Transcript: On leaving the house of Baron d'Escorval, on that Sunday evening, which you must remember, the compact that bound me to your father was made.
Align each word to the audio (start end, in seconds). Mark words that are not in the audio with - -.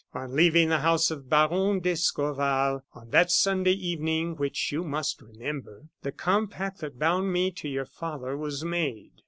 On 0.15 0.35
leaving 0.35 0.69
the 0.69 0.79
house 0.79 1.11
of 1.11 1.29
Baron 1.29 1.79
d'Escorval, 1.79 2.81
on 2.95 3.11
that 3.11 3.29
Sunday 3.29 3.73
evening, 3.73 4.35
which 4.35 4.71
you 4.71 4.83
must 4.83 5.21
remember, 5.21 5.89
the 6.01 6.11
compact 6.11 6.79
that 6.79 6.97
bound 6.97 7.31
me 7.31 7.51
to 7.51 7.69
your 7.69 7.85
father 7.85 8.35
was 8.35 8.65
made. 8.65 9.11